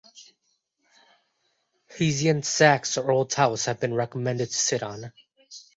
[1.95, 5.13] Hessian sacks or old towels have been recommended to sit on.